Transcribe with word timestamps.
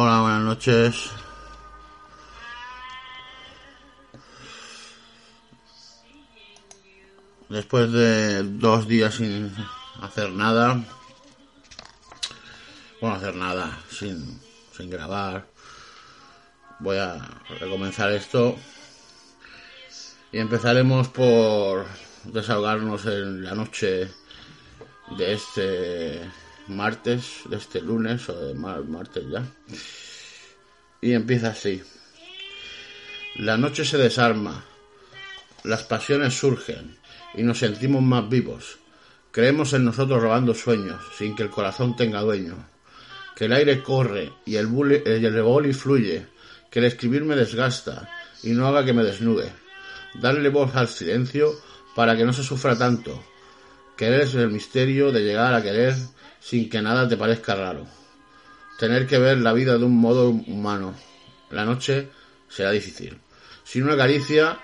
Hola, 0.00 0.20
buenas 0.20 0.42
noches. 0.42 1.10
Después 7.48 7.90
de 7.90 8.44
dos 8.44 8.86
días 8.86 9.16
sin 9.16 9.52
hacer 10.00 10.30
nada, 10.30 10.84
bueno, 13.00 13.16
hacer 13.16 13.34
nada, 13.34 13.76
sin, 13.90 14.40
sin 14.70 14.88
grabar, 14.88 15.48
voy 16.78 16.98
a 16.98 17.18
recomenzar 17.58 18.12
esto 18.12 18.54
y 20.30 20.38
empezaremos 20.38 21.08
por 21.08 21.86
desahogarnos 22.22 23.04
en 23.06 23.42
la 23.42 23.56
noche 23.56 24.08
de 25.16 25.32
este 25.32 26.47
martes, 26.68 27.40
de 27.48 27.56
este 27.56 27.80
lunes 27.80 28.28
o 28.28 28.38
de 28.38 28.54
martes 28.54 29.24
ya. 29.30 29.44
Y 31.00 31.12
empieza 31.12 31.48
así. 31.48 31.82
La 33.36 33.56
noche 33.56 33.84
se 33.84 33.98
desarma, 33.98 34.64
las 35.64 35.84
pasiones 35.84 36.38
surgen 36.38 36.96
y 37.34 37.42
nos 37.42 37.58
sentimos 37.58 38.02
más 38.02 38.28
vivos. 38.28 38.78
Creemos 39.30 39.72
en 39.72 39.84
nosotros 39.84 40.22
robando 40.22 40.54
sueños, 40.54 41.00
sin 41.16 41.36
que 41.36 41.44
el 41.44 41.50
corazón 41.50 41.94
tenga 41.94 42.22
dueño. 42.22 42.56
Que 43.36 43.44
el 43.44 43.52
aire 43.52 43.82
corre 43.82 44.32
y 44.44 44.56
el, 44.56 44.66
buli, 44.66 45.02
el 45.04 45.42
boli 45.42 45.72
fluye, 45.72 46.26
que 46.70 46.80
el 46.80 46.86
escribir 46.86 47.24
me 47.24 47.36
desgasta 47.36 48.10
y 48.42 48.50
no 48.50 48.66
haga 48.66 48.84
que 48.84 48.92
me 48.92 49.04
desnude. 49.04 49.52
Darle 50.20 50.48
voz 50.48 50.74
al 50.74 50.88
silencio 50.88 51.52
para 51.94 52.16
que 52.16 52.24
no 52.24 52.32
se 52.32 52.42
sufra 52.42 52.76
tanto. 52.76 53.22
Querer 53.96 54.22
es 54.22 54.34
el 54.34 54.50
misterio 54.50 55.12
de 55.12 55.20
llegar 55.20 55.54
a 55.54 55.62
querer 55.62 55.94
sin 56.40 56.68
que 56.68 56.82
nada 56.82 57.08
te 57.08 57.16
parezca 57.16 57.54
raro. 57.54 57.86
Tener 58.78 59.06
que 59.06 59.18
ver 59.18 59.38
la 59.38 59.52
vida 59.52 59.76
de 59.76 59.84
un 59.84 59.96
modo 59.96 60.30
humano. 60.30 60.94
La 61.50 61.64
noche 61.64 62.08
será 62.48 62.70
difícil. 62.70 63.18
Sin 63.64 63.84
una 63.84 63.96
caricia 63.96 64.58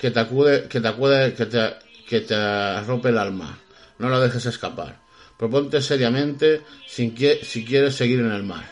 que 0.00 0.10
te 0.10 0.20
acude, 0.20 0.68
que 0.68 0.80
te 0.80 0.88
acude, 0.88 1.34
que 1.34 1.46
te, 1.46 1.74
que 2.08 2.20
te 2.20 2.80
rompe 2.82 3.10
el 3.10 3.18
alma. 3.18 3.58
No 3.98 4.08
la 4.08 4.20
dejes 4.20 4.46
escapar. 4.46 5.00
Proponte 5.36 5.82
seriamente 5.82 6.62
si, 6.86 7.14
si 7.42 7.64
quieres 7.64 7.94
seguir 7.94 8.20
en 8.20 8.32
el 8.32 8.42
mar. 8.42 8.64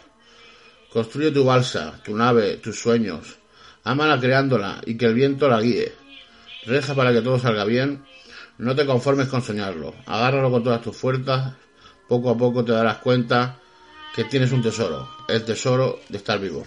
Construye 0.91 1.31
tu 1.31 1.45
balsa, 1.45 2.01
tu 2.03 2.17
nave, 2.17 2.57
tus 2.57 2.81
sueños. 2.81 3.37
Ámala 3.85 4.19
creándola 4.19 4.81
y 4.87 4.97
que 4.97 5.07
el 5.07 5.15
viento 5.15 5.48
la 5.48 5.61
guíe. 5.61 5.93
Reza 6.65 6.95
para 6.95 7.13
que 7.13 7.20
todo 7.20 7.39
salga 7.39 7.65
bien. 7.65 8.05
No 8.59 8.75
te 8.75 8.87
conformes 8.87 9.29
con 9.29 9.43
soñarlo. 9.43 9.95
Agárralo 10.07 10.51
con 10.51 10.65
todas 10.65 10.81
tus 10.81 10.97
fuerzas 10.97 11.55
poco 12.09 12.31
a 12.31 12.36
poco 12.36 12.64
te 12.64 12.73
darás 12.73 12.98
cuenta 12.98 13.58
que 14.14 14.25
tienes 14.25 14.53
un 14.53 14.63
tesoro, 14.63 15.08
el 15.29 15.45
tesoro 15.45 16.01
de 16.08 16.19
estar 16.19 16.39
vivo. 16.39 16.64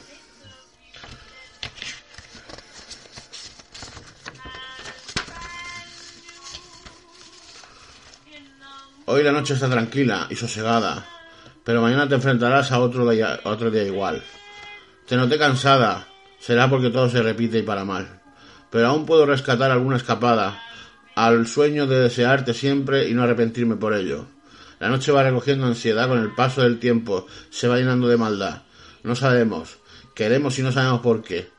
Hoy 9.05 9.23
la 9.23 9.31
noche 9.31 9.55
está 9.55 9.67
tranquila 9.67 10.27
y 10.29 10.35
sosegada, 10.35 11.03
pero 11.63 11.81
mañana 11.81 12.07
te 12.07 12.13
enfrentarás 12.13 12.71
a 12.71 12.79
otro 12.79 13.09
día, 13.09 13.39
otro 13.43 13.71
día 13.71 13.83
igual. 13.83 14.23
Te 15.07 15.15
noté 15.15 15.39
cansada, 15.39 16.07
será 16.37 16.69
porque 16.69 16.91
todo 16.91 17.09
se 17.09 17.23
repite 17.23 17.57
y 17.57 17.63
para 17.63 17.85
mal, 17.85 18.21
pero 18.69 18.87
aún 18.87 19.07
puedo 19.07 19.25
rescatar 19.25 19.71
alguna 19.71 19.97
escapada 19.97 20.61
al 21.15 21.47
sueño 21.47 21.87
de 21.87 22.01
desearte 22.01 22.53
siempre 22.53 23.09
y 23.09 23.15
no 23.15 23.23
arrepentirme 23.23 23.77
por 23.77 23.95
ello. 23.95 24.27
La 24.79 24.87
noche 24.87 25.11
va 25.11 25.23
recogiendo 25.23 25.67
ansiedad 25.67 26.07
con 26.07 26.19
el 26.19 26.33
paso 26.33 26.61
del 26.61 26.79
tiempo, 26.79 27.27
se 27.49 27.67
va 27.67 27.77
llenando 27.77 28.07
de 28.07 28.15
maldad. 28.15 28.63
No 29.03 29.15
sabemos, 29.15 29.77
queremos 30.15 30.57
y 30.57 30.61
no 30.61 30.71
sabemos 30.71 31.01
por 31.01 31.21
qué. 31.21 31.49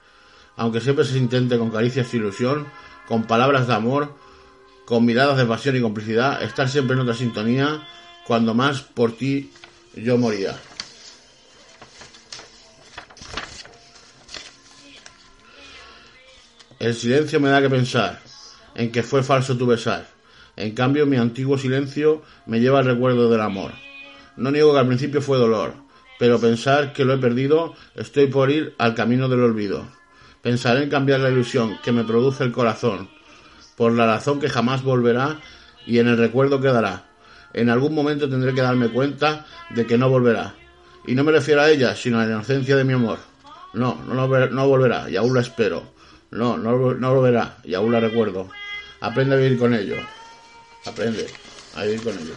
Aunque 0.57 0.81
siempre 0.81 1.05
se 1.05 1.19
intente 1.19 1.59
con 1.59 1.71
caricias 1.71 2.13
y 2.13 2.17
ilusión, 2.17 2.67
con 3.07 3.25
palabras 3.25 3.67
de 3.67 3.75
amor, 3.75 4.15
con 4.87 5.05
miradas 5.05 5.37
de 5.37 5.45
pasión 5.45 5.77
y 5.77 5.83
complicidad, 5.83 6.43
estar 6.43 6.69
siempre 6.69 6.95
en 6.95 7.01
otra 7.01 7.15
sintonía, 7.15 7.87
cuando 8.27 8.55
más 8.55 8.81
por 8.81 9.13
ti 9.17 9.53
yo 9.95 10.17
moría. 10.17 10.57
El 16.79 16.95
silencio 16.95 17.39
me 17.39 17.51
da 17.51 17.61
que 17.61 17.69
pensar 17.69 18.23
en 18.75 18.91
que 18.91 19.03
fue 19.03 19.23
falso 19.23 19.59
tu 19.59 19.67
besar 19.67 20.20
en 20.57 20.75
cambio, 20.75 21.07
mi 21.07 21.17
antiguo 21.17 21.59
silencio 21.59 22.23
me 22.47 22.61
lleva 22.61 22.81
al 22.81 22.87
recuerdo 22.87 23.31
del 23.31 23.41
amor. 23.41 23.73
No 24.37 24.51
niego 24.51 24.73
que 24.73 24.81
al 24.81 24.87
principio 24.87 25.23
fue 25.23 25.39
dolor, 25.39 25.75
pero 26.19 26.41
pensar 26.41 26.93
que 26.93 27.05
lo 27.05 27.15
he 27.15 27.19
perdido, 27.19 27.75
estoy 27.95 28.27
por 28.27 28.51
ir 28.51 28.75
al 28.79 28.95
camino 28.95 29.29
del 29.29 29.43
olvido. 29.43 29.85
Pensaré 30.43 30.83
en 30.83 30.91
cambiar 30.91 31.21
la 31.21 31.31
ilusión 31.31 31.79
que 31.83 31.93
me 31.93 32.05
produce 32.05 32.45
el 32.45 32.53
corazón, 32.53 33.09
por 33.77 33.93
la 33.93 34.07
razón 34.07 34.41
que 34.41 34.49
jamás 34.49 34.83
volverá 34.83 35.41
y 35.87 35.99
en 35.99 36.09
el 36.09 36.19
recuerdo 36.19 36.61
quedará. 36.61 37.07
En 37.53 37.69
algún 37.69 37.95
momento 37.95 38.29
tendré 38.29 38.55
que 38.55 38.61
darme 38.61 38.89
cuenta 38.89 39.47
de 39.71 39.87
que 39.87 39.99
no 39.99 40.09
volverá. 40.09 40.55
Y 41.07 41.15
no 41.15 41.25
me 41.25 41.33
refiero 41.33 41.63
a 41.63 41.71
ella, 41.71 41.97
sino 41.97 42.19
a 42.19 42.25
la 42.25 42.33
inocencia 42.33 42.77
de 42.77 42.85
mi 42.85 42.93
amor. 42.93 43.19
No, 43.73 44.01
no, 44.07 44.15
no 44.15 44.69
volverá, 44.69 45.09
y 45.09 45.17
aún 45.17 45.35
la 45.35 45.41
espero. 45.41 45.95
No, 46.31 46.57
no, 46.57 46.95
no 46.95 47.15
volverá, 47.15 47.57
y 47.65 47.75
aún 47.75 47.93
la 47.93 48.01
recuerdo. 48.01 48.49
Aprende 49.01 49.35
a 49.35 49.39
vivir 49.39 49.59
con 49.59 49.75
ello. 49.75 49.97
Aprende 50.85 51.27
a 51.75 51.87
ir 51.87 52.03
con 52.03 52.19
ellos. 52.19 52.37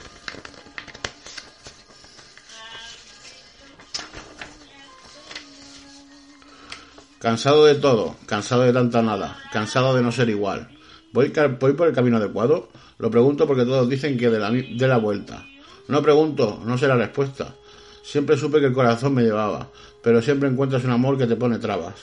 Cansado 7.19 7.63
de 7.65 7.75
todo, 7.75 8.17
cansado 8.25 8.63
de 8.63 8.73
tanta 8.73 9.01
nada, 9.01 9.37
cansado 9.53 9.95
de 9.95 10.01
no 10.01 10.11
ser 10.11 10.29
igual. 10.29 10.67
¿Voy, 11.13 11.29
por 11.29 11.87
el 11.87 11.93
camino 11.93 12.17
adecuado? 12.17 12.67
Lo 12.97 13.09
pregunto 13.09 13.47
porque 13.47 13.63
todos 13.63 13.87
dicen 13.87 14.17
que 14.17 14.29
de 14.29 14.39
la, 14.39 14.51
de 14.51 14.87
la 14.87 14.97
vuelta. 14.97 15.45
No 15.87 16.01
pregunto, 16.01 16.61
no 16.65 16.77
sé 16.77 16.87
la 16.87 16.97
respuesta. 16.97 17.55
Siempre 18.03 18.35
supe 18.35 18.59
que 18.59 18.65
el 18.65 18.73
corazón 18.73 19.13
me 19.13 19.23
llevaba, 19.23 19.69
pero 20.01 20.21
siempre 20.21 20.49
encuentras 20.49 20.83
un 20.83 20.91
amor 20.91 21.17
que 21.17 21.25
te 21.25 21.37
pone 21.37 21.59
trabas. 21.59 21.93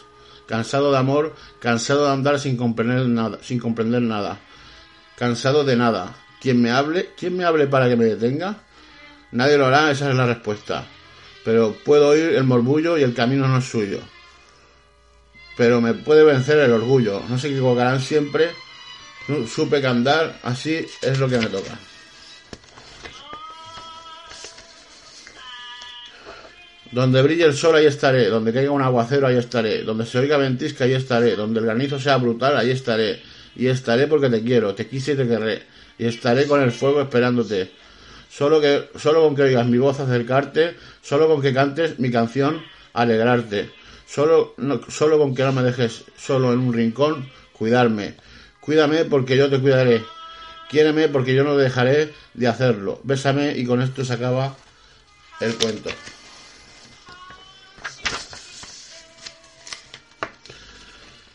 Cansado 0.47 0.91
de 0.91 0.97
amor, 0.97 1.35
cansado 1.59 2.07
de 2.07 2.13
andar 2.13 2.41
sin 2.41 2.57
comprender 2.57 3.07
nada, 3.07 3.39
sin 3.43 3.59
comprender 3.59 4.01
nada. 4.01 4.41
Cansado 5.19 5.65
de 5.65 5.77
nada, 5.77 6.17
quien 6.41 6.61
me 6.61 6.71
hable, 6.71 7.11
quien 7.17 7.37
me 7.37 7.45
hable 7.45 7.67
para 7.67 7.89
que 7.89 7.97
me 7.97 8.05
detenga, 8.05 8.57
nadie 9.33 9.59
lo 9.59 9.67
hará, 9.67 9.91
esa 9.91 10.11
es 10.11 10.17
la 10.17 10.27
respuesta. 10.27 10.87
Pero 11.45 11.77
puedo 11.85 12.09
oír 12.09 12.35
el 12.35 12.45
morbullo 12.45 12.99
y 12.99 13.03
el 13.03 13.15
camino 13.15 13.47
no 13.49 13.59
es 13.59 13.65
suyo. 13.65 14.01
Pero 15.57 15.81
me 15.81 15.95
puede 15.95 16.25
vencer 16.25 16.59
el 16.59 16.73
orgullo. 16.73 17.23
No 17.29 17.39
se 17.39 17.49
equivocarán 17.49 18.01
siempre. 18.01 18.51
Supe 19.47 19.81
que 19.81 19.87
andar 19.87 20.39
así 20.43 20.87
es 21.03 21.19
lo 21.19 21.29
que 21.29 21.39
me 21.39 21.47
toca. 21.47 21.79
Donde 26.93 27.23
brille 27.23 27.45
el 27.45 27.55
sol, 27.55 27.77
ahí 27.77 27.87
estaré. 27.87 28.27
Donde 28.29 28.53
caiga 28.53 28.71
un 28.71 28.83
aguacero, 28.83 29.27
ahí 29.27 29.37
estaré. 29.37 29.83
Donde 29.83 30.07
se 30.07 30.19
oiga 30.19 30.37
ventisca, 30.37 30.85
ahí 30.85 30.95
estaré. 30.95 31.37
Donde 31.37 31.61
el 31.61 31.67
granizo 31.67 32.01
sea 32.01 32.17
brutal, 32.17 32.57
ahí 32.57 32.71
estaré. 32.71 33.23
Y 33.57 33.67
estaré 33.67 34.07
porque 34.07 34.31
te 34.31 34.43
quiero, 34.43 34.75
te 34.75 34.87
quise 34.87 35.13
y 35.13 35.17
te 35.17 35.27
querré 35.27 35.63
y 36.01 36.07
estaré 36.07 36.47
con 36.47 36.63
el 36.63 36.73
fuego 36.73 37.03
esperándote. 37.03 37.71
Solo, 38.31 38.61
que, 38.61 38.89
solo 38.97 39.23
con 39.23 39.37
que 39.37 39.43
oigas 39.43 39.67
mi 39.67 39.77
voz 39.77 40.01
acercarte, 40.01 40.75
solo 41.03 41.29
con 41.29 41.43
que 41.43 41.53
cantes 41.53 41.99
mi 41.99 42.11
canción 42.11 42.63
alegrarte. 42.95 43.71
Solo, 44.07 44.55
solo 44.89 45.19
con 45.19 45.35
que 45.35 45.43
no 45.43 45.53
me 45.53 45.63
dejes 45.63 46.05
solo 46.17 46.55
en 46.55 46.61
un 46.61 46.73
rincón, 46.73 47.29
cuidarme. 47.53 48.15
Cuídame 48.61 49.05
porque 49.05 49.37
yo 49.37 49.51
te 49.51 49.61
cuidaré. 49.61 50.03
Quiéreme 50.71 51.09
porque 51.09 51.35
yo 51.35 51.45
no 51.45 51.57
dejaré 51.57 52.15
de 52.33 52.49
hacerlo. 52.49 53.01
Bésame 53.03 53.59
y 53.59 53.67
con 53.67 53.83
esto 53.83 54.03
se 54.05 54.15
acaba 54.15 54.57
el 55.41 55.55
cuento. 55.57 55.91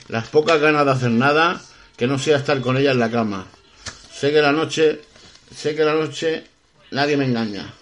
las 0.08 0.28
pocas 0.28 0.62
ganas 0.62 0.86
de 0.86 0.92
hacer 0.92 1.12
nada 1.12 1.62
que 1.98 2.08
no 2.08 2.20
sea 2.20 2.38
estar 2.38 2.60
con 2.62 2.78
ella 2.78 2.92
en 2.92 3.00
la 3.00 3.12
cama. 3.12 3.48
Sé 4.12 4.32
que 4.32 4.42
la 4.42 4.52
noche, 4.52 5.02
sé 5.54 5.76
que 5.76 5.84
la 5.84 5.94
noche 5.94 6.44
nadie 6.92 7.18
me 7.18 7.26
engaña. 7.26 7.74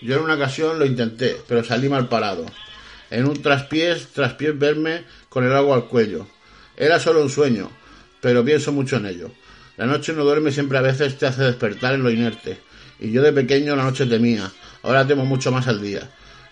Yo 0.00 0.16
en 0.16 0.22
una 0.22 0.34
ocasión 0.34 0.78
lo 0.78 0.86
intenté, 0.86 1.36
pero 1.46 1.64
salí 1.64 1.88
mal 1.88 2.08
parado. 2.08 2.46
En 3.10 3.26
un 3.26 3.42
traspiés, 3.42 4.08
traspiés 4.08 4.58
verme 4.58 5.04
con 5.28 5.44
el 5.44 5.52
agua 5.54 5.76
al 5.76 5.86
cuello. 5.86 6.26
Era 6.76 7.00
solo 7.00 7.22
un 7.22 7.30
sueño, 7.30 7.70
pero 8.20 8.44
pienso 8.44 8.72
mucho 8.72 8.96
en 8.96 9.06
ello. 9.06 9.30
La 9.76 9.86
noche 9.86 10.12
no 10.12 10.24
duerme 10.24 10.52
siempre 10.52 10.78
a 10.78 10.82
veces 10.82 11.18
te 11.18 11.26
hace 11.26 11.42
despertar 11.42 11.94
en 11.94 12.02
lo 12.02 12.10
inerte. 12.10 12.58
Y 13.00 13.10
yo 13.10 13.22
de 13.22 13.32
pequeño 13.32 13.76
la 13.76 13.84
noche 13.84 14.06
temía, 14.06 14.50
ahora 14.82 15.06
temo 15.06 15.24
mucho 15.24 15.52
más 15.52 15.68
al 15.68 15.80
día. 15.80 16.10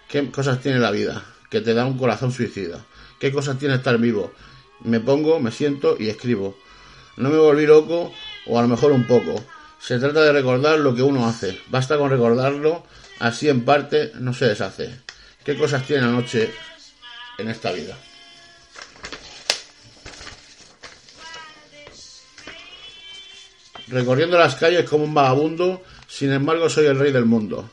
¿Qué 0.09 0.31
cosas 0.31 0.61
tiene 0.61 0.79
la 0.79 0.91
vida? 0.91 1.25
Que 1.51 1.61
te 1.61 1.75
da 1.75 1.85
un 1.85 1.99
corazón 1.99 2.33
suicida. 2.33 2.85
¿Qué 3.19 3.33
cosas 3.33 3.59
tiene 3.59 3.75
estar 3.75 3.99
vivo? 3.99 4.33
Me 4.85 5.01
pongo, 5.01 5.41
me 5.41 5.51
siento 5.51 5.97
y 5.99 6.09
escribo. 6.09 6.57
No 7.17 7.31
me 7.31 7.39
volví 7.39 7.67
loco, 7.67 8.13
o 8.47 8.59
a 8.59 8.63
lo 8.63 8.69
mejor 8.69 8.93
un 8.93 9.07
poco. 9.07 9.43
Se 9.81 9.99
trata 9.99 10.23
de 10.23 10.33
recordar 10.33 10.79
lo 10.79 10.95
que 10.95 11.03
uno 11.03 11.27
hace. 11.27 11.61
Basta 11.69 11.97
con 11.97 12.11
recordarlo, 12.11 12.85
así 13.19 13.49
en 13.49 13.65
parte 13.65 14.13
no 14.15 14.35
se 14.35 14.47
deshace. 14.47 15.01
¿Qué 15.45 15.57
cosas 15.57 15.85
tiene 15.85 16.03
la 16.03 16.13
noche 16.13 16.53
en 17.39 17.49
esta 17.49 17.73
vida? 17.73 17.97
Recorriendo 23.89 24.37
las 24.37 24.57
calles 24.57 24.89
como 24.89 25.05
un 25.05 25.15
vagabundo, 25.15 25.85
sin 26.09 26.33
embargo 26.33 26.69
soy 26.69 26.87
el 26.87 26.99
rey 26.99 27.13
del 27.13 27.25
mundo. 27.25 27.71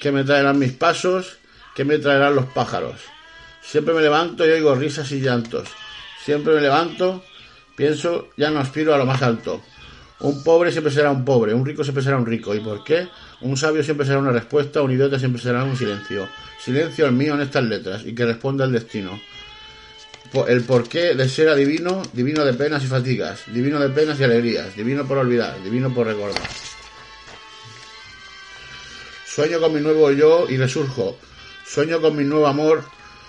¿Qué 0.00 0.10
me 0.10 0.24
traerán 0.24 0.58
mis 0.58 0.72
pasos? 0.72 1.36
¿Qué 1.74 1.84
me 1.84 1.98
traerán 1.98 2.34
los 2.34 2.46
pájaros? 2.46 3.00
Siempre 3.60 3.94
me 3.94 4.00
levanto 4.00 4.46
y 4.46 4.50
oigo 4.50 4.74
risas 4.74 5.12
y 5.12 5.20
llantos. 5.20 5.68
Siempre 6.24 6.54
me 6.54 6.60
levanto, 6.60 7.22
pienso, 7.76 8.28
ya 8.36 8.50
no 8.50 8.60
aspiro 8.60 8.94
a 8.94 8.98
lo 8.98 9.06
más 9.06 9.22
alto. 9.22 9.62
Un 10.20 10.44
pobre 10.44 10.70
siempre 10.70 10.92
será 10.92 11.10
un 11.10 11.24
pobre, 11.24 11.52
un 11.52 11.66
rico 11.66 11.82
siempre 11.82 12.02
será 12.02 12.16
un 12.16 12.26
rico. 12.26 12.54
¿Y 12.54 12.60
por 12.60 12.84
qué? 12.84 13.08
Un 13.40 13.56
sabio 13.56 13.82
siempre 13.82 14.06
será 14.06 14.20
una 14.20 14.30
respuesta, 14.30 14.80
un 14.80 14.92
idiota 14.92 15.18
siempre 15.18 15.42
será 15.42 15.64
un 15.64 15.76
silencio. 15.76 16.28
Silencio 16.60 17.06
el 17.06 17.12
mío 17.12 17.34
en 17.34 17.40
estas 17.40 17.64
letras 17.64 18.02
y 18.06 18.14
que 18.14 18.24
responda 18.24 18.64
el 18.64 18.72
destino. 18.72 19.20
El 20.46 20.62
porqué 20.62 21.14
de 21.14 21.28
ser 21.28 21.48
adivino, 21.48 22.02
divino 22.12 22.44
de 22.44 22.54
penas 22.54 22.84
y 22.84 22.86
fatigas, 22.86 23.42
divino 23.52 23.80
de 23.80 23.90
penas 23.90 24.18
y 24.20 24.24
alegrías, 24.24 24.74
divino 24.76 25.06
por 25.06 25.18
olvidar, 25.18 25.60
divino 25.62 25.92
por 25.92 26.06
recordar. 26.06 26.48
Sueño 29.26 29.60
con 29.60 29.74
mi 29.74 29.80
nuevo 29.80 30.10
yo 30.12 30.46
y 30.48 30.56
resurjo. 30.56 31.18
Sueño 31.66 32.00
con 32.00 32.16
mi 32.16 32.22
nuevo 32.24 32.46
amor, 32.46 32.84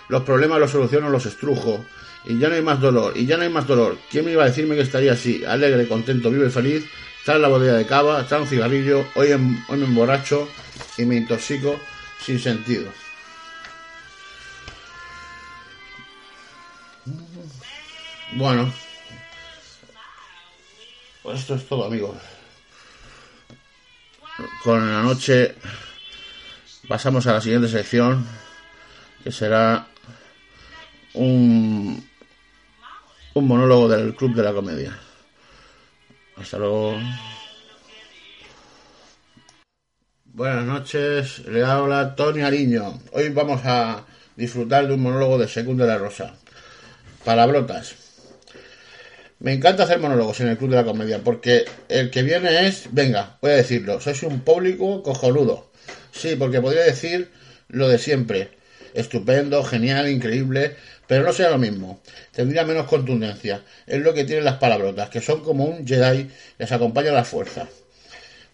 los 0.10 0.22
problemas 0.24 0.60
los 0.60 0.72
soluciono, 0.72 1.10
los 1.10 1.25
estrujo 1.25 1.84
y 2.25 2.38
ya 2.38 2.50
no 2.50 2.56
hay 2.56 2.62
más 2.62 2.80
dolor, 2.80 3.18
y 3.18 3.25
ya 3.25 3.38
no 3.38 3.44
hay 3.44 3.50
más 3.50 3.68
dolor. 3.68 3.98
¿Quién 4.10 4.25
me 4.25 4.31
iba 4.31 4.44
a 4.44 4.48
decirme 4.48 4.75
que 4.75 4.81
estaría 4.81 5.14
así, 5.14 5.44
alegre, 5.46 5.88
contento, 5.88 6.30
vivo 6.30 6.46
y 6.46 6.50
feliz? 6.50 6.86
Trae 7.25 7.40
la 7.40 7.48
botella 7.48 7.74
de 7.74 7.86
cava, 7.86 8.25
trae 8.28 8.42
un 8.42 8.48
cigarrillo, 8.48 9.06
hoy, 9.16 9.31
hoy 9.31 9.78
me 9.78 9.86
emborracho 9.86 10.48
y 10.98 11.06
me 11.06 11.16
intoxico 11.16 11.80
sin 12.20 12.40
sentido. 12.40 12.92
Bueno, 18.34 18.74
pues 21.22 21.40
esto 21.40 21.56
es 21.56 21.68
todo, 21.68 21.86
amigos. 21.86 22.18
Con 24.64 24.92
la 24.92 25.04
noche 25.04 25.56
pasamos 26.88 27.28
a 27.28 27.34
la 27.34 27.42
siguiente 27.42 27.68
sección, 27.68 28.26
que 29.24 29.31
será 29.31 29.88
un 31.14 32.10
un 33.35 33.47
monólogo 33.47 33.89
del 33.89 34.15
Club 34.15 34.35
de 34.35 34.44
la 34.44 34.53
Comedia. 34.53 34.97
Hasta 36.35 36.57
luego. 36.57 36.97
Buenas 40.25 40.65
noches, 40.65 41.39
le 41.47 41.63
habla 41.63 42.15
Tony 42.15 42.41
Ariño. 42.41 43.00
Hoy 43.12 43.30
vamos 43.30 43.62
a 43.65 44.06
disfrutar 44.35 44.88
de 44.88 44.94
un 44.94 45.01
monólogo 45.01 45.38
de 45.38 45.47
Segundo 45.47 45.83
de 45.83 45.91
la 45.91 45.97
Rosa. 45.97 46.35
Palabrotas. 47.24 47.95
Me 49.39 49.53
encanta 49.53 49.83
hacer 49.83 50.00
monólogos 50.00 50.39
en 50.39 50.47
el 50.47 50.57
Club 50.57 50.71
de 50.71 50.77
la 50.77 50.85
Comedia 50.85 51.19
porque 51.24 51.65
el 51.89 52.12
que 52.12 52.24
viene 52.24 52.68
es, 52.68 52.88
venga, 52.91 53.38
voy 53.41 53.51
a 53.51 53.56
decirlo, 53.56 54.00
sois 54.00 54.21
un 54.24 54.41
público 54.41 55.03
cojonudo. 55.03 55.71
Sí, 56.12 56.35
porque 56.35 56.62
podría 56.62 56.83
decir 56.83 57.31
lo 57.68 57.89
de 57.89 57.97
siempre. 57.97 58.51
Estupendo, 58.94 59.63
genial, 59.63 60.07
increíble, 60.07 60.75
pero 61.08 61.24
no 61.24 61.34
sea 61.34 61.50
lo 61.50 61.58
mismo. 61.58 62.02
Tendría 62.32 62.64
menos 62.64 62.88
contundencia. 62.88 63.64
Es 63.86 64.02
lo 64.02 64.14
que 64.14 64.24
tienen 64.24 64.46
las 64.46 64.58
palabrotas, 64.58 65.10
que 65.10 65.22
son 65.22 65.44
como 65.44 65.66
un 65.66 65.86
Jedi, 65.86 66.30
les 66.58 66.72
acompaña 66.72 67.12
la 67.12 67.24
fuerza. 67.24 67.68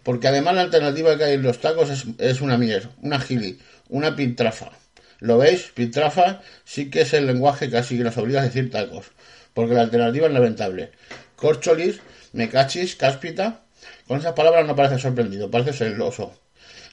Porque 0.04 0.28
además 0.28 0.56
la 0.56 0.62
alternativa 0.62 1.18
que 1.18 1.25
hay 1.25 1.34
en 1.34 1.44
los 1.44 1.60
tacos 1.60 1.90
es, 2.18 2.42
una 2.42 2.57
mier, 2.57 2.90
una 3.01 3.19
gili, 3.19 3.60
una 3.90 4.16
pintrafa. 4.16 4.72
¿Lo 5.19 5.38
veis? 5.38 5.72
Pintrafa 5.74 6.42
sí 6.63 6.90
que 6.90 7.01
es 7.01 7.13
el 7.13 7.28
lenguaje 7.28 7.69
casi 7.69 7.98
que 7.98 8.04
nos 8.04 8.18
obliga 8.18 8.42
a 8.42 8.46
decir 8.46 8.72
tacos. 8.72 9.07
Porque 9.54 9.74
la 9.74 9.81
alternativa 9.81 10.28
es 10.28 10.34
lamentable. 10.34 10.92
Corcholis, 11.36 12.00
mecachis, 12.34 12.96
cáspita. 12.96 13.62
Con 14.07 14.19
esas 14.19 14.34
palabras 14.34 14.66
no 14.66 14.75
parece 14.75 15.00
sorprendido, 15.00 15.51
parece 15.51 15.74
ser 15.74 15.94
el 15.94 16.01
oso. 16.01 16.34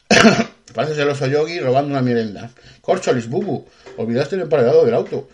parece 0.75 1.03
el 1.03 1.09
oso 1.09 1.27
yogi 1.27 1.61
robando 1.61 1.91
una 1.91 2.03
merienda. 2.03 2.51
Corcholis, 2.81 3.29
bubu, 3.29 3.67
olvidaste 3.97 4.37
el 4.37 4.43
emparedado 4.43 4.85
del 4.85 4.95
auto. 4.95 5.29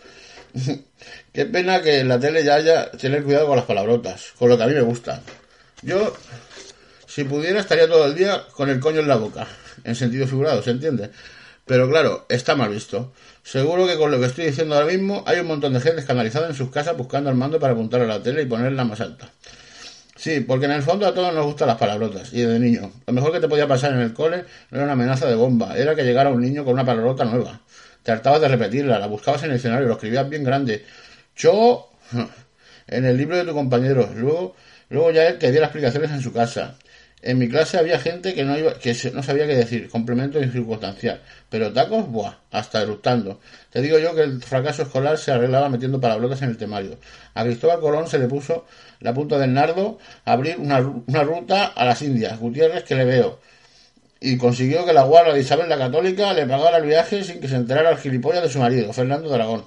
Qué 1.33 1.45
pena 1.45 1.81
que 1.81 1.99
en 1.99 2.07
la 2.07 2.19
tele 2.19 2.43
ya 2.43 2.55
haya 2.55 2.91
tener 2.91 3.23
cuidado 3.23 3.47
con 3.47 3.57
las 3.57 3.65
palabrotas, 3.65 4.33
con 4.37 4.49
lo 4.49 4.57
que 4.57 4.63
a 4.63 4.67
mí 4.67 4.73
me 4.73 4.81
gusta. 4.81 5.21
Yo, 5.81 6.15
si 7.07 7.23
pudiera, 7.23 7.59
estaría 7.59 7.87
todo 7.87 8.05
el 8.05 8.15
día 8.15 8.45
con 8.53 8.69
el 8.69 8.79
coño 8.79 8.99
en 8.99 9.07
la 9.07 9.15
boca, 9.15 9.47
en 9.83 9.95
sentido 9.95 10.27
figurado, 10.27 10.61
¿se 10.61 10.71
entiende? 10.71 11.09
Pero 11.65 11.89
claro, 11.89 12.25
está 12.29 12.55
mal 12.55 12.69
visto. 12.69 13.13
Seguro 13.41 13.87
que 13.87 13.97
con 13.97 14.11
lo 14.11 14.19
que 14.19 14.25
estoy 14.25 14.45
diciendo 14.45 14.75
ahora 14.75 14.87
mismo 14.87 15.23
hay 15.25 15.39
un 15.39 15.47
montón 15.47 15.73
de 15.73 15.79
gente 15.79 16.01
escandalizada 16.01 16.47
en 16.47 16.55
sus 16.55 16.69
casas 16.69 16.97
buscando 16.97 17.29
el 17.29 17.35
mando 17.35 17.59
para 17.59 17.73
apuntar 17.73 18.01
a 18.01 18.05
la 18.05 18.21
tele 18.21 18.43
y 18.43 18.45
ponerla 18.45 18.83
más 18.83 18.99
alta. 19.01 19.31
Sí, 20.23 20.39
porque 20.39 20.67
en 20.67 20.71
el 20.71 20.83
fondo 20.83 21.05
a 21.05 21.13
todos 21.13 21.33
nos 21.33 21.45
gustan 21.45 21.67
las 21.67 21.77
palabrotas, 21.77 22.31
y 22.31 22.43
de 22.43 22.57
niño. 22.57 22.89
Lo 23.05 23.11
mejor 23.11 23.33
que 23.33 23.41
te 23.41 23.49
podía 23.49 23.67
pasar 23.67 23.91
en 23.91 23.99
el 23.99 24.13
cole 24.13 24.45
no 24.71 24.77
era 24.77 24.85
una 24.85 24.93
amenaza 24.93 25.27
de 25.27 25.35
bomba, 25.35 25.75
era 25.77 25.95
que 25.95 26.03
llegara 26.03 26.29
un 26.29 26.39
niño 26.39 26.63
con 26.63 26.75
una 26.75 26.85
palabrota 26.85 27.25
nueva. 27.25 27.59
Te 28.03 28.13
hartabas 28.13 28.39
de 28.39 28.47
repetirla, 28.47 28.99
la 28.99 29.07
buscabas 29.07 29.43
en 29.43 29.49
el 29.49 29.57
escenario, 29.57 29.85
lo 29.85 29.95
escribías 29.95 30.29
bien 30.29 30.45
grande. 30.45 30.85
Yo, 31.35 31.89
en 32.87 33.03
el 33.03 33.17
libro 33.17 33.35
de 33.35 33.43
tu 33.43 33.53
compañero. 33.53 34.09
Luego, 34.15 34.55
luego 34.87 35.11
ya 35.11 35.27
él 35.27 35.39
te 35.39 35.51
dio 35.51 35.59
las 35.59 35.67
explicaciones 35.67 36.11
en 36.11 36.21
su 36.21 36.31
casa. 36.31 36.77
En 37.23 37.37
mi 37.37 37.47
clase 37.47 37.77
había 37.77 37.99
gente 37.99 38.33
que 38.33 38.43
no, 38.43 38.57
iba, 38.57 38.73
que 38.73 38.93
no 39.13 39.23
sabía 39.23 39.47
qué 39.47 39.55
decir, 39.55 39.89
complemento 39.89 40.39
circunstancial. 40.39 41.21
Pero 41.49 41.71
tacos, 41.71 42.07
buah, 42.09 42.35
hasta 42.51 42.81
eructando. 42.81 43.39
Te 43.69 43.81
digo 43.81 43.97
yo 43.97 44.13
que 44.13 44.21
el 44.21 44.43
fracaso 44.43 44.83
escolar 44.83 45.17
se 45.17 45.31
arreglaba 45.31 45.69
metiendo 45.69 46.01
palabrotas 46.01 46.41
en 46.41 46.49
el 46.49 46.57
temario. 46.57 46.97
A 47.33 47.43
Cristóbal 47.43 47.79
Colón 47.79 48.07
se 48.07 48.19
le 48.19 48.27
puso 48.27 48.65
la 48.99 49.13
punta 49.13 49.37
del 49.39 49.53
nardo 49.53 49.99
a 50.25 50.33
abrir 50.33 50.57
una, 50.57 50.79
una 50.79 51.23
ruta 51.23 51.67
a 51.67 51.85
las 51.85 52.01
Indias. 52.01 52.37
Gutiérrez, 52.39 52.83
que 52.83 52.95
le 52.95 53.05
veo 53.05 53.39
y 54.23 54.37
consiguió 54.37 54.85
que 54.85 54.93
la 54.93 55.03
guarda 55.03 55.33
de 55.33 55.41
Isabel 55.41 55.67
la 55.67 55.77
Católica 55.77 56.33
le 56.33 56.47
pagara 56.47 56.77
el 56.77 56.85
viaje 56.85 57.25
sin 57.25 57.41
que 57.41 57.49
se 57.49 57.57
enterara 57.57 57.91
el 57.91 57.97
gilipollas 57.97 58.41
de 58.41 58.49
su 58.49 58.57
marido, 58.57 58.93
Fernando 58.93 59.27
de 59.27 59.35
Aragón. 59.35 59.65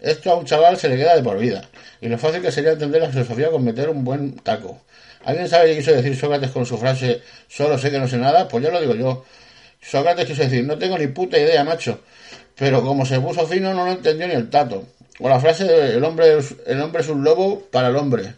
Esto 0.00 0.30
a 0.30 0.36
un 0.36 0.44
chaval 0.44 0.76
se 0.78 0.88
le 0.88 0.96
queda 0.96 1.14
de 1.14 1.22
por 1.22 1.38
vida, 1.38 1.68
y 2.00 2.08
lo 2.08 2.18
fácil 2.18 2.40
que 2.40 2.50
sería 2.50 2.72
entender 2.72 3.02
la 3.02 3.10
filosofía 3.10 3.50
con 3.50 3.64
meter 3.64 3.88
un 3.90 4.04
buen 4.04 4.36
taco. 4.36 4.80
¿Alguien 5.24 5.48
sabe 5.48 5.70
qué 5.70 5.78
quiso 5.78 5.92
decir 5.92 6.16
Sócrates 6.16 6.50
con 6.50 6.64
su 6.64 6.78
frase 6.78 7.20
solo 7.48 7.76
sé 7.76 7.90
que 7.90 7.98
no 7.98 8.08
sé 8.08 8.16
nada? 8.16 8.48
Pues 8.48 8.64
ya 8.64 8.70
lo 8.70 8.80
digo 8.80 8.94
yo. 8.94 9.24
Sócrates 9.82 10.26
quiso 10.26 10.42
decir, 10.42 10.64
no 10.64 10.78
tengo 10.78 10.96
ni 10.96 11.08
puta 11.08 11.38
idea, 11.38 11.62
macho. 11.64 12.00
Pero 12.56 12.82
como 12.82 13.04
se 13.04 13.20
puso 13.20 13.46
fino 13.46 13.74
no 13.74 13.84
lo 13.84 13.92
entendió 13.92 14.26
ni 14.26 14.34
el 14.34 14.48
tato. 14.48 14.86
O 15.18 15.28
la 15.28 15.38
frase 15.38 15.94
el 15.94 16.02
hombre, 16.04 16.38
el 16.66 16.80
hombre 16.80 17.02
es 17.02 17.08
un 17.08 17.22
lobo 17.22 17.60
para 17.70 17.88
el 17.88 17.96
hombre. 17.96 18.34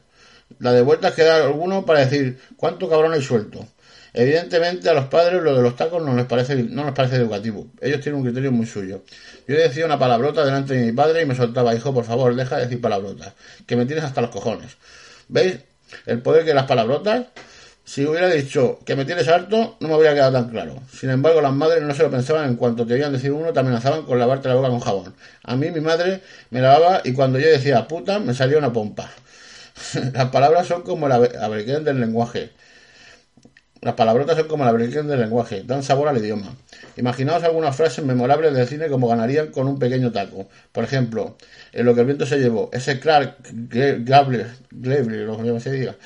La 0.59 0.73
de 0.73 0.83
vueltas 0.83 1.15
que 1.15 1.23
da 1.23 1.37
alguno 1.37 1.87
para 1.87 2.01
decir, 2.01 2.41
¿cuánto 2.57 2.89
cabrón 2.89 3.13
hay 3.13 3.23
suelto? 3.23 3.67
Evidentemente 4.15 4.91
a 4.91 4.95
los 4.95 5.07
padres 5.07 5.43
lo 5.43 5.57
de 5.57 5.63
los 5.63 5.75
tacos 5.75 6.03
no 6.03 6.15
les 6.15 6.27
parece, 6.27 6.55
no 6.57 6.85
les 6.85 6.93
parece 6.93 7.17
educativo. 7.17 7.69
Ellos 7.81 8.01
tienen 8.01 8.21
un 8.21 8.27
criterio 8.27 8.53
muy 8.53 8.67
suyo. 8.67 9.03
Yo 9.49 9.57
decía 9.57 9.87
una 9.87 9.99
palabrota 9.99 10.45
delante 10.45 10.75
de 10.75 10.87
mi 10.87 10.93
padre 10.93 11.23
y 11.23 11.27
me 11.27 11.35
soltaba, 11.35 11.75
hijo, 11.75 11.95
por 11.95 12.05
favor, 12.05 12.35
deja 12.35 12.57
de 12.57 12.65
decir 12.65 12.81
palabrotas, 12.81 13.33
que 13.67 13.75
me 13.75 13.87
tienes 13.87 14.05
hasta 14.05 14.21
los 14.21 14.31
cojones. 14.31 14.77
¿Veis 15.29 15.61
el 16.05 16.21
poder 16.21 16.45
que 16.45 16.53
las 16.53 16.67
palabrotas? 16.67 17.27
Si 17.85 18.07
hubiera 18.07 18.29
dicho 18.29 18.79
que 18.85 18.95
me 18.97 19.05
tienes 19.05 19.27
harto, 19.29 19.77
no 19.81 19.89
me 19.89 19.95
habría 19.95 20.15
quedado 20.15 20.33
tan 20.33 20.51
claro. 20.51 20.77
Sin 20.93 21.11
embargo, 21.11 21.41
las 21.41 21.53
madres 21.53 21.83
no 21.83 21.95
se 21.95 22.03
lo 22.03 22.11
pensaban 22.11 22.49
en 22.49 22.57
cuanto 22.57 22.87
te 22.87 22.95
oían 22.95 23.13
decir 23.13 23.33
uno, 23.33 23.53
te 23.53 23.61
amenazaban 23.61 24.03
con 24.03 24.19
lavarte 24.19 24.49
la 24.49 24.55
boca 24.55 24.69
con 24.69 24.81
jabón. 24.81 25.15
A 25.43 25.57
mí 25.57 25.71
mi 25.71 25.81
madre 25.81 26.21
me 26.51 26.61
lavaba 26.61 27.01
y 27.03 27.13
cuando 27.13 27.39
yo 27.41 27.49
decía 27.49 27.89
puta, 27.89 28.19
me 28.21 28.35
salía 28.35 28.59
una 28.59 28.73
pompa. 28.73 29.11
las 30.13 30.29
palabras 30.31 30.67
son 30.69 30.83
como 30.83 31.07
el 31.07 31.13
abrequén 31.13 31.83
del 31.83 31.99
lenguaje 31.99 32.51
Las 33.83 33.95
palabrotas 33.95 34.37
son 34.37 34.47
como 34.47 34.65
la 34.65 34.71
virgen 34.71 35.09
del 35.09 35.19
lenguaje, 35.19 35.65
dan 35.67 35.83
sabor 35.83 36.07
al 36.07 36.17
idioma. 36.17 36.55
Imaginaos 36.97 37.43
algunas 37.43 37.75
frases 37.75 38.05
memorables 38.05 38.55
del 38.55 38.69
cine 38.69 38.87
como 38.87 39.09
ganarían 39.09 39.49
con 39.49 39.67
un 39.67 39.81
pequeño 39.81 40.13
taco. 40.13 40.49
Por 40.71 40.85
ejemplo, 40.85 41.37
en 41.73 41.87
lo 41.87 41.93
que 41.93 42.03
el 42.03 42.07
viento 42.07 42.25
se 42.25 42.39
llevó, 42.39 42.71
ese 42.73 43.01
Clark 43.01 43.39
Gable, 43.51 44.47
lo 44.71 45.37
que 45.37 45.61
se 45.61 45.73
diga, 45.73 45.97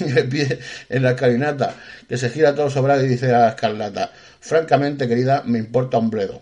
en 0.88 1.02
la 1.02 1.10
escalinata, 1.10 1.74
que 2.08 2.16
se 2.16 2.30
gira 2.30 2.54
todo 2.54 2.70
sobrado 2.70 3.04
y 3.04 3.08
dice 3.08 3.26
a 3.26 3.40
la 3.40 3.48
escarlata, 3.50 4.10
francamente 4.40 5.06
querida, 5.06 5.42
me 5.44 5.58
importa 5.58 5.98
un 5.98 6.08
bledo. 6.08 6.40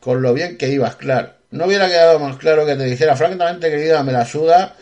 Con 0.00 0.22
lo 0.22 0.32
bien 0.32 0.56
que 0.56 0.70
ibas, 0.70 0.96
Clark. 0.96 1.34
No 1.50 1.66
hubiera 1.66 1.86
quedado 1.86 2.18
más 2.18 2.38
claro 2.38 2.64
que 2.64 2.76
te 2.76 2.84
dijera, 2.84 3.14
francamente 3.14 3.68
querida, 3.68 4.02
me 4.02 4.12
la 4.12 4.24
suda. 4.24 4.74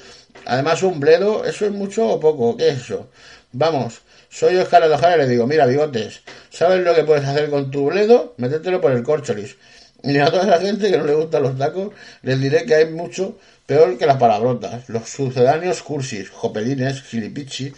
Además, 0.45 0.85
un 0.85 1.01
bledo, 1.01 1.45
¿eso 1.45 1.67
es 1.67 1.73
mucho 1.73 2.07
o 2.07 2.21
poco? 2.21 2.57
¿Qué 2.57 2.69
es 2.69 2.83
eso? 2.83 3.11
Vamos, 3.51 4.03
soy 4.37 4.55
Oscar 4.57 4.83
Ojara 4.83 5.17
y 5.17 5.19
le 5.21 5.29
digo, 5.29 5.47
mira, 5.47 5.65
bigotes, 5.65 6.21
¿sabes 6.51 6.85
lo 6.85 6.95
que 6.95 7.05
puedes 7.05 7.25
hacer 7.25 7.49
con 7.49 7.71
tu 7.71 7.87
bledo? 7.87 8.35
Métetelo 8.37 8.83
por 8.83 8.93
el 8.93 9.03
corcholis. 9.03 9.57
Y 10.03 10.19
a 10.19 10.31
toda 10.31 10.45
la 10.45 10.59
gente 10.59 10.91
que 10.91 10.99
no 10.99 11.07
le 11.07 11.15
gustan 11.15 11.43
los 11.43 11.57
tacos, 11.57 11.95
les 12.21 12.39
diré 12.39 12.67
que 12.67 12.75
hay 12.75 12.85
mucho 12.85 13.39
peor 13.65 13.97
que 13.97 14.05
las 14.05 14.19
palabrotas. 14.19 14.91
Los 14.91 15.09
sucedáneos 15.09 15.83
cursis, 15.83 16.29
jopelines, 16.29 17.03
gilipichi, 17.03 17.73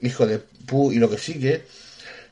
hijo 0.00 0.26
de 0.26 0.40
pu 0.40 0.90
y 0.90 0.96
lo 0.96 1.08
que 1.08 1.18
sigue. 1.18 1.62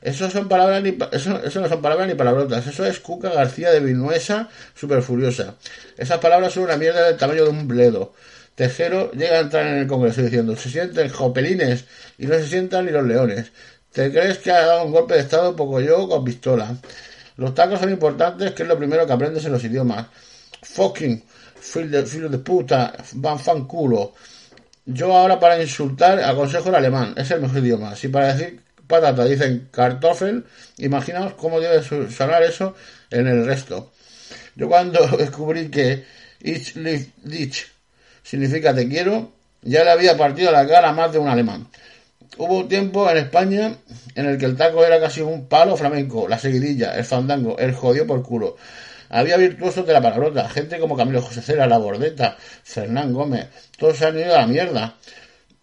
Eso, 0.01 0.29
son 0.29 0.49
palabras 0.49 0.83
ni, 0.83 0.97
eso, 1.13 1.41
eso 1.41 1.61
no 1.61 1.69
son 1.69 1.81
palabras 1.81 2.09
ni 2.09 2.15
palabrotas. 2.15 2.67
Eso 2.67 2.85
es 2.85 2.99
Cuca 2.99 3.29
García 3.29 3.71
de 3.71 3.79
Vinuesa, 3.79 4.49
super 4.75 5.01
furiosa. 5.01 5.55
Esas 5.97 6.17
palabras 6.17 6.51
son 6.51 6.63
una 6.63 6.75
mierda 6.75 7.07
del 7.07 7.15
tamaño 7.15 7.45
de 7.45 7.51
un 7.51 7.69
bledo. 7.69 8.11
Tejero 8.55 9.11
llega 9.11 9.37
a 9.37 9.41
entrar 9.41 9.67
en 9.67 9.77
el 9.79 9.87
Congreso 9.87 10.21
diciendo, 10.21 10.55
se 10.55 10.69
sienten 10.69 11.09
jopelines 11.09 11.85
y 12.17 12.25
no 12.25 12.35
se 12.35 12.47
sientan 12.47 12.85
ni 12.85 12.91
los 12.91 13.05
leones. 13.05 13.51
¿Te 13.91 14.11
crees 14.11 14.37
que 14.39 14.51
ha 14.51 14.65
dado 14.65 14.85
un 14.85 14.91
golpe 14.91 15.15
de 15.15 15.21
Estado 15.21 15.55
poco 15.55 15.79
yo 15.81 16.07
con 16.07 16.23
pistola? 16.23 16.75
Los 17.37 17.55
tacos 17.55 17.79
son 17.79 17.89
importantes, 17.89 18.51
que 18.51 18.63
es 18.63 18.69
lo 18.69 18.77
primero 18.77 19.05
que 19.05 19.13
aprendes 19.13 19.43
en 19.45 19.53
los 19.53 19.63
idiomas. 19.63 20.07
Fucking, 20.61 21.23
filo 21.59 22.29
de, 22.29 22.37
puta, 22.37 22.93
van 23.13 23.39
fan 23.39 23.65
culo. 23.65 24.13
Yo 24.85 25.15
ahora 25.15 25.39
para 25.39 25.61
insultar 25.61 26.19
aconsejo 26.19 26.69
el 26.69 26.75
alemán, 26.75 27.13
es 27.17 27.31
el 27.31 27.41
mejor 27.41 27.59
idioma. 27.59 27.95
Si 27.95 28.07
para 28.09 28.33
decir 28.33 28.61
patata 28.87 29.25
dicen 29.25 29.69
kartoffel, 29.71 30.45
imaginaos 30.77 31.33
cómo 31.33 31.59
debe 31.59 31.81
sonar 31.83 32.43
eso 32.43 32.75
en 33.09 33.27
el 33.27 33.45
resto. 33.45 33.91
Yo 34.55 34.67
cuando 34.67 35.05
descubrí 35.17 35.69
que 35.69 36.03
ich 36.39 36.75
live 36.75 37.11
dich 37.23 37.70
significa 38.23 38.73
te 38.73 38.87
quiero, 38.87 39.31
ya 39.61 39.83
le 39.83 39.91
había 39.91 40.17
partido 40.17 40.51
la 40.51 40.67
cara 40.67 40.89
a 40.89 40.93
más 40.93 41.11
de 41.11 41.19
un 41.19 41.27
alemán. 41.27 41.67
Hubo 42.37 42.59
un 42.59 42.67
tiempo 42.69 43.09
en 43.09 43.17
España 43.17 43.75
en 44.15 44.25
el 44.25 44.37
que 44.37 44.45
el 44.45 44.55
taco 44.55 44.85
era 44.85 44.99
casi 44.99 45.21
un 45.21 45.47
palo 45.47 45.75
flamenco, 45.75 46.27
la 46.27 46.39
seguidilla, 46.39 46.95
el 46.95 47.03
fandango, 47.03 47.57
el 47.59 47.73
jodió 47.73 48.07
por 48.07 48.23
culo. 48.23 48.55
Había 49.09 49.35
virtuosos 49.35 49.85
de 49.85 49.93
la 49.93 50.01
palabrota, 50.01 50.47
gente 50.49 50.79
como 50.79 50.95
Camilo 50.95 51.21
José 51.21 51.41
Cera, 51.41 51.67
La 51.67 51.77
Bordeta, 51.77 52.37
Fernán 52.63 53.13
Gómez, 53.13 53.47
todos 53.77 53.97
se 53.97 54.05
han 54.05 54.17
ido 54.17 54.33
a 54.33 54.41
la 54.41 54.47
mierda. 54.47 54.95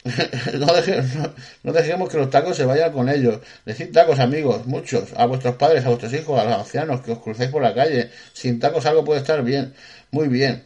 no, 1.64 1.72
dejemos 1.72 2.08
que 2.08 2.18
los 2.18 2.30
tacos 2.30 2.56
se 2.56 2.66
vayan 2.66 2.92
con 2.92 3.08
ellos. 3.08 3.40
Decid 3.64 3.90
tacos, 3.92 4.18
amigos, 4.18 4.66
muchos, 4.66 5.12
a 5.16 5.26
vuestros 5.26 5.56
padres, 5.56 5.84
a 5.84 5.88
vuestros 5.88 6.12
hijos, 6.12 6.38
a 6.38 6.44
los 6.44 6.54
ancianos 6.54 7.00
que 7.00 7.12
os 7.12 7.18
crucéis 7.18 7.50
por 7.50 7.62
la 7.62 7.74
calle. 7.74 8.10
Sin 8.34 8.60
tacos 8.60 8.84
algo 8.86 9.04
puede 9.04 9.20
estar 9.20 9.42
bien, 9.42 9.74
muy 10.10 10.28
bien 10.28 10.64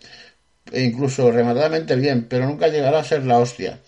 e 0.70 0.82
incluso 0.82 1.30
rematadamente 1.30 1.96
bien, 1.96 2.26
pero 2.28 2.46
nunca 2.46 2.68
llegará 2.68 3.00
a 3.00 3.04
ser 3.04 3.24
la 3.24 3.38
hostia. 3.38 3.80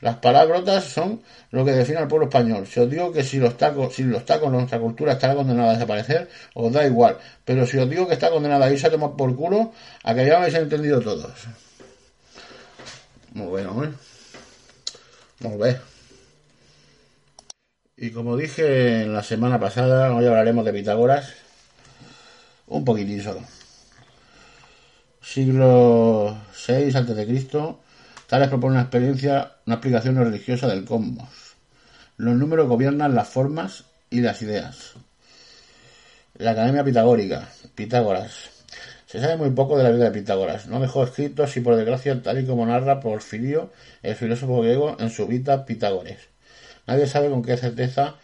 Las 0.00 0.16
palabrotas 0.16 0.84
son 0.84 1.22
lo 1.50 1.64
que 1.64 1.72
define 1.72 1.98
al 1.98 2.08
pueblo 2.08 2.26
español. 2.26 2.66
Si 2.66 2.80
os 2.80 2.90
digo 2.90 3.12
que 3.12 3.22
si 3.22 3.38
los 3.38 3.56
tacos, 3.56 3.94
si 3.94 4.02
los 4.02 4.24
tacos 4.24 4.50
nuestra 4.50 4.80
cultura 4.80 5.12
estará 5.12 5.34
condenada 5.34 5.70
a 5.70 5.74
desaparecer, 5.74 6.28
os 6.54 6.72
da 6.72 6.86
igual. 6.86 7.18
Pero 7.44 7.66
si 7.66 7.78
os 7.78 7.88
digo 7.88 8.08
que 8.08 8.14
está 8.14 8.30
condenada 8.30 8.66
a 8.66 8.72
irse 8.72 8.86
a 8.86 8.90
tomar 8.90 9.12
por 9.16 9.34
culo, 9.36 9.72
a 10.02 10.14
que 10.14 10.26
ya 10.26 10.38
habéis 10.38 10.54
entendido 10.54 11.00
todos. 11.00 11.32
Muy 13.32 13.46
bueno, 13.46 13.84
¿eh? 13.84 13.90
Muy 15.40 15.56
bien. 15.56 15.80
Y 17.96 18.10
como 18.10 18.36
dije 18.36 19.02
en 19.02 19.12
la 19.12 19.22
semana 19.22 19.60
pasada, 19.60 20.12
hoy 20.12 20.26
hablaremos 20.26 20.64
de 20.64 20.72
Pitágoras. 20.72 21.32
Un 22.66 22.84
poquitín 22.84 23.22
solo 23.22 23.61
siglo 25.22 26.36
VI 26.66 26.96
a.C., 26.96 27.76
Tales 28.26 28.48
propone 28.48 28.72
una 28.72 28.82
experiencia, 28.82 29.52
una 29.66 29.76
explicación 29.76 30.16
religiosa 30.16 30.66
del 30.66 30.84
cosmos. 30.84 31.28
Los 32.16 32.34
números 32.34 32.66
gobiernan 32.66 33.14
las 33.14 33.28
formas 33.28 33.84
y 34.08 34.20
las 34.20 34.40
ideas. 34.40 34.94
La 36.38 36.52
Academia 36.52 36.82
Pitagórica, 36.82 37.48
Pitágoras. 37.74 38.50
Se 39.06 39.20
sabe 39.20 39.36
muy 39.36 39.50
poco 39.50 39.76
de 39.76 39.84
la 39.84 39.90
vida 39.90 40.04
de 40.04 40.10
Pitágoras. 40.12 40.66
No 40.66 40.80
dejó 40.80 41.04
escritos 41.04 41.54
y 41.58 41.60
por 41.60 41.76
desgracia, 41.76 42.22
tal 42.22 42.40
y 42.40 42.46
como 42.46 42.64
narra 42.64 43.00
Porfirio, 43.00 43.70
el 44.02 44.14
filósofo 44.14 44.62
griego, 44.62 44.96
en 44.98 45.10
su 45.10 45.26
Vita 45.26 45.66
Pitágores. 45.66 46.18
Nadie 46.86 47.06
sabe 47.06 47.28
con 47.28 47.42
qué 47.42 47.58
certeza 47.58 48.14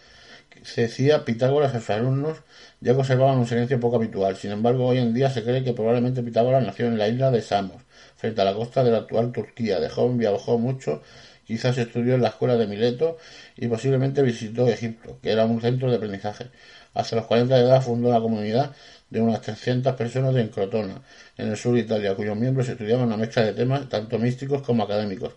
se 0.65 0.83
decía 0.83 1.25
Pitágoras 1.25 1.75
a 1.75 1.81
sus 1.81 1.91
alumnos 1.91 2.39
ya 2.81 2.95
conservaban 2.95 3.39
un 3.39 3.47
silencio 3.47 3.81
poco 3.81 3.97
habitual. 3.97 4.37
Sin 4.37 4.53
embargo, 4.53 4.87
hoy 4.87 4.99
en 4.99 5.15
día 5.15 5.31
se 5.31 5.43
cree 5.43 5.65
que 5.65 5.73
probablemente 5.73 6.23
Pitágoras 6.23 6.65
nació 6.65 6.87
en 6.87 6.99
la 6.99 7.09
isla 7.09 7.31
de 7.31 7.43
Samos, 7.43 7.83
frente 8.17 8.41
a 8.41 8.45
la 8.45 8.55
costa 8.55 8.85
de 8.85 8.91
la 8.91 8.99
actual 8.99 9.33
Turquía. 9.33 9.81
De 9.81 9.89
joven 9.89 10.19
viajó 10.19 10.59
mucho, 10.59 11.03
quizás 11.45 11.79
estudió 11.79 12.15
en 12.15 12.23
la 12.23 12.29
escuela 12.29 12.57
de 12.57 12.67
Mileto 12.67 13.19
y 13.57 13.67
posiblemente 13.69 14.23
visitó 14.23 14.69
Egipto, 14.69 15.19
que 15.23 15.31
era 15.33 15.45
un 15.47 15.61
centro 15.61 15.91
de 15.91 15.97
aprendizaje. 15.97 16.51
Hasta 16.95 17.17
los 17.17 17.27
40 17.27 17.55
de 17.57 17.63
edad 17.63 17.83
fundó 17.83 18.09
una 18.09 18.21
comunidad 18.21 18.73
de 19.11 19.21
unas 19.21 19.41
300 19.41 19.95
personas 19.95 20.37
en 20.37 20.49
Crotona, 20.49 21.03
en 21.37 21.49
el 21.49 21.57
sur 21.57 21.75
de 21.75 21.81
Italia, 21.81 22.15
cuyos 22.15 22.37
miembros 22.37 22.69
estudiaban 22.69 23.07
una 23.07 23.17
mezcla 23.17 23.43
de 23.45 23.55
temas 23.55 23.89
tanto 23.89 24.19
místicos 24.19 24.63
como 24.63 24.83
académicos. 24.83 25.33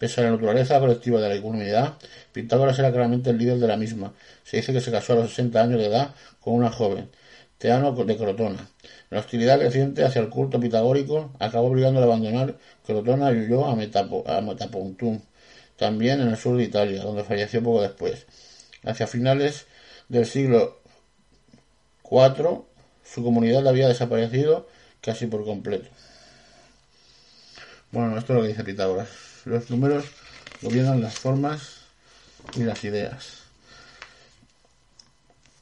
Pese 0.00 0.22
a 0.22 0.24
la 0.24 0.30
naturaleza 0.30 0.80
colectiva 0.80 1.20
de 1.20 1.28
la 1.28 1.42
comunidad, 1.42 1.98
Pitágoras 2.32 2.78
era 2.78 2.90
claramente 2.90 3.28
el 3.28 3.36
líder 3.36 3.58
de 3.58 3.68
la 3.68 3.76
misma. 3.76 4.14
Se 4.44 4.56
dice 4.56 4.72
que 4.72 4.80
se 4.80 4.90
casó 4.90 5.12
a 5.12 5.16
los 5.16 5.28
60 5.28 5.60
años 5.60 5.78
de 5.78 5.88
edad 5.88 6.14
con 6.40 6.54
una 6.54 6.70
joven, 6.72 7.10
Teano 7.58 7.92
de 7.92 8.16
Crotona. 8.16 8.66
La 9.10 9.18
hostilidad 9.20 9.58
creciente 9.58 10.02
hacia 10.02 10.22
el 10.22 10.30
culto 10.30 10.58
pitagórico 10.58 11.32
acabó 11.38 11.66
obligando 11.66 12.00
a 12.00 12.04
abandonar 12.04 12.56
Crotona 12.86 13.30
y 13.30 13.40
huyó 13.40 13.66
a, 13.66 13.76
Metapontum, 13.76 15.20
también 15.76 16.22
en 16.22 16.28
el 16.28 16.38
sur 16.38 16.56
de 16.56 16.64
Italia, 16.64 17.02
donde 17.02 17.22
falleció 17.22 17.62
poco 17.62 17.82
después. 17.82 18.24
Hacia 18.84 19.06
finales 19.06 19.66
del 20.08 20.24
siglo 20.24 20.80
IV, 22.10 22.62
su 23.04 23.22
comunidad 23.22 23.68
había 23.68 23.86
desaparecido 23.86 24.66
casi 25.02 25.26
por 25.26 25.44
completo. 25.44 25.90
Bueno, 27.92 28.16
esto 28.16 28.32
es 28.32 28.36
lo 28.38 28.42
que 28.42 28.48
dice 28.48 28.64
Pitágoras. 28.64 29.29
Los 29.44 29.70
números 29.70 30.04
gobiernan 30.62 31.00
las 31.00 31.18
formas 31.18 31.80
y 32.54 32.64
las 32.64 32.84
ideas. 32.84 33.40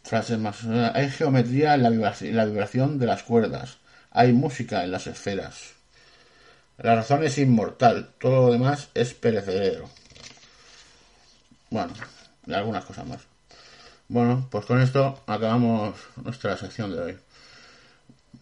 Frases 0.02 0.38
más. 0.38 0.64
Hay 0.64 1.10
geometría 1.10 1.74
en 1.74 1.82
la, 1.82 1.90
vibración, 1.90 2.98
de 2.98 3.06
las 3.06 3.22
cuerdas. 3.22 3.76
Hay 4.10 4.32
música 4.32 4.82
en 4.84 4.90
las 4.90 5.06
esferas. 5.06 5.74
La 6.78 6.94
razón 6.94 7.24
es 7.24 7.38
inmortal. 7.38 8.10
Todo 8.18 8.46
lo 8.46 8.52
demás 8.52 8.88
es 8.94 9.14
perecedero. 9.14 9.90
Bueno, 11.70 11.92
y 12.46 12.54
algunas 12.54 12.84
cosas 12.84 13.06
más. 13.06 13.20
Bueno, 14.08 14.48
pues 14.50 14.64
con 14.64 14.80
esto 14.80 15.22
acabamos 15.26 15.94
nuestra 16.16 16.56
sección 16.56 16.92
de 16.92 17.00
hoy. 17.00 17.18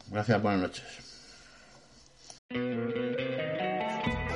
Gracias, 0.08 0.40
buenas 0.40 0.60
noches. 0.60 0.84